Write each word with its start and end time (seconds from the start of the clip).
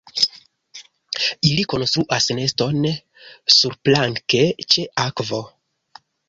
Ili 1.49 1.65
konstruas 1.73 2.29
neston 2.39 2.79
surplanke 3.57 4.43
ĉe 4.73 4.87
akvo. 5.05 5.45